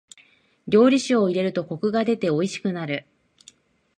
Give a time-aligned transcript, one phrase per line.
[0.67, 3.05] 料理酒を入れるとコクが出ておいしくなる。